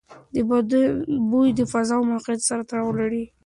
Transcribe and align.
د 0.33 0.35
بدن 0.49 0.91
بوی 1.29 1.49
د 1.55 1.61
فضا 1.71 1.95
او 1.99 2.03
موقعیت 2.11 2.41
سره 2.49 2.61
تړاو 2.69 2.97
لري. 2.99 3.23